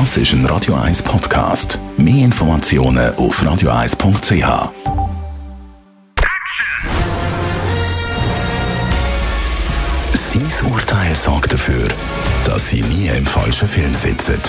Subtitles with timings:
[0.00, 1.78] Das ist ein Radio 1 Podcast.
[1.96, 4.72] Mehr Informationen auf radio1.ch.
[10.12, 11.86] Sein Urteil sorgt dafür,
[12.44, 14.40] dass Sie nie im falschen Film sitzen.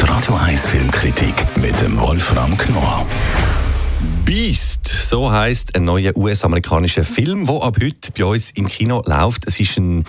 [0.00, 3.06] Die Radio 1 Filmkritik mit dem Wolfram Knorr.
[4.24, 9.46] Beast, so heißt ein neuer US-amerikanischer Film, der ab heute bei uns im Kino läuft.
[9.46, 10.04] Es ist ein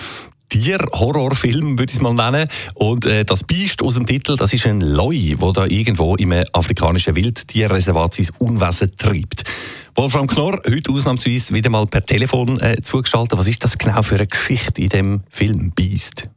[0.53, 2.47] Tier-Horrorfilm, würde ich es mal nennen.
[2.75, 6.31] Und äh, das Biest aus dem Titel, das ist ein Loi, der da irgendwo im
[6.53, 9.45] afrikanischen Wildtierreservat sein Unwesen treibt.
[9.95, 13.39] Wolfram Knorr, heute ausnahmsweise wieder mal per Telefon äh, zugeschaltet.
[13.39, 16.29] Was ist das genau für eine Geschichte in dem Film Beast?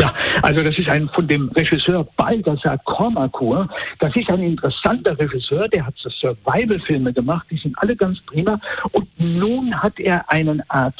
[0.00, 3.68] Ja, also das ist ein von dem Regisseur Baldassar Kormakur.
[3.98, 8.60] Das ist ein interessanter Regisseur, der hat so Survival-Filme gemacht, die sind alle ganz prima.
[8.92, 10.94] Und nun hat er einen Art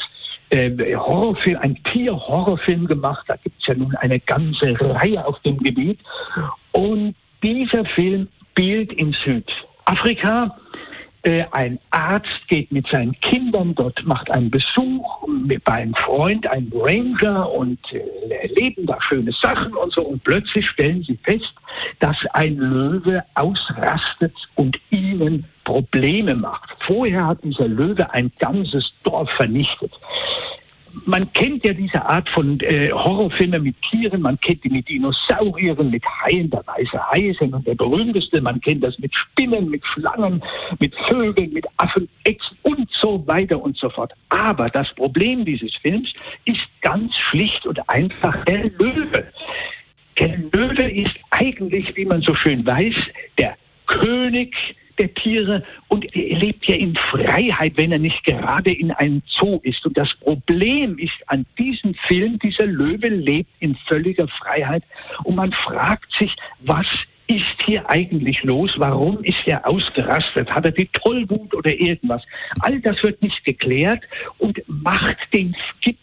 [0.49, 3.25] äh, Horrorfilm, ein Tier-Horrorfilm gemacht.
[3.27, 5.99] Da gibt es ja nun eine ganze Reihe auf dem Gebiet.
[6.71, 8.27] Und dieser Film
[8.59, 10.57] spielt in Südafrika.
[11.23, 16.47] Äh, ein Arzt geht mit seinen Kindern dort, macht einen Besuch mit, bei einem Freund,
[16.47, 20.01] einem Ranger und äh, erleben da schöne Sachen und so.
[20.01, 21.53] Und plötzlich stellen sie fest,
[21.99, 26.69] dass ein Löwe ausrastet und ihnen Probleme macht.
[26.87, 29.91] Vorher hat dieser Löwe ein ganzes Dorf vernichtet
[31.05, 35.89] man kennt ja diese Art von äh, Horrorfilmen mit Tieren, man kennt die mit Dinosauriern,
[35.89, 39.69] mit Haien, der weiße Hai ist ja nun der berühmteste, man kennt das mit Spinnen,
[39.69, 40.41] mit Schlangen,
[40.79, 44.13] mit Vögeln, mit Affen, Echsen und so weiter und so fort.
[44.29, 46.09] Aber das Problem dieses Films
[46.45, 49.27] ist ganz schlicht und einfach der Löwe.
[50.19, 52.95] Der Löwe ist eigentlich, wie man so schön weiß,
[53.37, 53.55] der
[53.87, 54.55] König
[54.99, 59.59] der Tiere und er lebt ja in Freiheit, wenn er nicht gerade in einem Zoo
[59.63, 59.85] ist.
[59.85, 64.83] Und das Problem ist an diesem Film, dieser Löwe lebt in völliger Freiheit
[65.23, 66.85] und man fragt sich, was
[67.29, 68.71] ist hier eigentlich los?
[68.77, 70.49] Warum ist er ausgerastet?
[70.49, 72.23] Hat er die Tollwut oder irgendwas?
[72.59, 74.03] All das wird nicht geklärt
[74.39, 75.55] und macht den,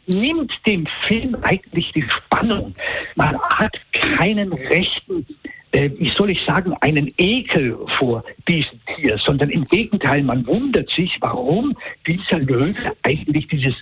[0.06, 2.76] nimmt dem Film eigentlich die Spannung.
[3.16, 5.26] Man hat keinen rechten
[5.72, 10.90] äh, wie soll ich sagen, einen Ekel vor diesem Tier, sondern im Gegenteil, man wundert
[10.90, 11.76] sich, warum
[12.06, 13.74] dieser Löwe eigentlich dieses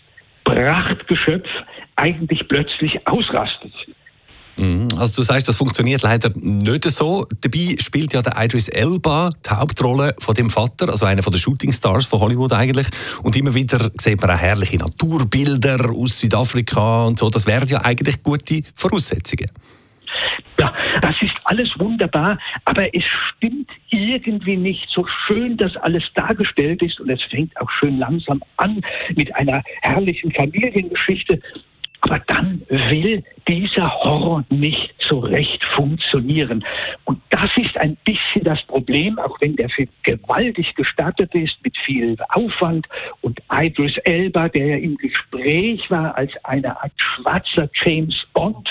[0.45, 1.49] Prachtgeschöpf
[1.97, 3.73] eigentlich plötzlich ausrastet.
[4.57, 4.89] Mhm.
[4.99, 7.27] Also du sagst, das funktioniert leider nicht so.
[7.41, 11.73] Dabei spielt ja der Idris Elba die Hauptrolle von dem Vater, also einer der Shooting
[11.73, 12.87] Stars von Hollywood eigentlich.
[13.23, 17.31] Und immer wieder sieht man auch herrliche Naturbilder aus Südafrika und so.
[17.31, 19.51] Das wären ja eigentlich gute Voraussetzungen.
[20.61, 26.83] Ja, das ist alles wunderbar, aber es stimmt irgendwie nicht so schön, dass alles dargestellt
[26.83, 28.81] ist und es fängt auch schön langsam an
[29.15, 31.41] mit einer herrlichen Familiengeschichte.
[32.05, 36.63] Aber dann will dieser Horror nicht so recht funktionieren.
[37.05, 41.75] Und das ist ein bisschen das Problem, auch wenn der Film gewaltig gestartet ist, mit
[41.79, 42.87] viel Aufwand.
[43.23, 48.69] Und Idris Elba, der ja im Gespräch war als eine Art schwarzer James Bond,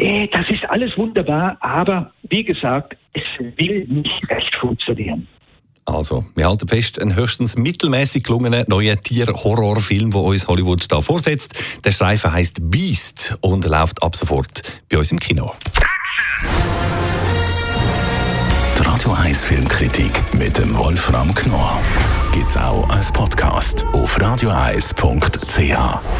[0.00, 3.22] äh, das ist alles wunderbar, aber wie gesagt, es
[3.58, 5.28] will nicht recht funktionieren.
[5.84, 11.80] Also, wir halten fest, ein höchstens mittelmäßig gelungener neuer Tier-Horrorfilm, der uns Hollywood da vorsetzt.
[11.84, 15.52] Der Streifen heißt Beast und läuft ab sofort bei uns im Kino.
[18.78, 21.80] Die Radio 1 Filmkritik mit dem Wolfram Knorr
[22.32, 26.19] gibt's auch als Podcast auf radioeis.ch.